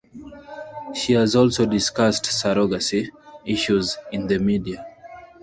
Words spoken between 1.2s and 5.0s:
also discussed surrogacy issues in the media.